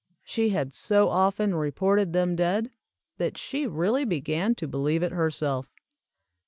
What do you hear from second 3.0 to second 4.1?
that she really